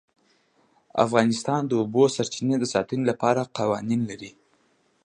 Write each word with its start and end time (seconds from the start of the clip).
افغانستان 1.05 1.61
د 1.65 1.67
د 1.69 1.71
اوبو 1.81 2.03
سرچینې 2.15 2.55
د 2.59 2.65
ساتنې 2.73 3.03
لپاره 3.11 3.49
قوانین 3.57 4.01
لري. 4.09 4.31